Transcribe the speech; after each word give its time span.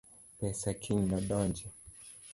Pesa 0.37 0.71
kiny 0.81 1.01
nodonji 1.09 1.65